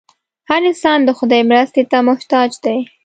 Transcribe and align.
هر 0.49 0.61
انسان 0.69 0.99
د 1.03 1.09
خدای 1.17 1.41
مرستې 1.51 1.83
ته 1.91 1.97
محتاج 2.07 2.51
دی. 2.63 2.77